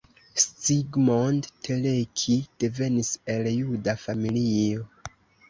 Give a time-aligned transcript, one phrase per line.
[0.63, 4.91] Zsigmond Teleki devenis el juda familio.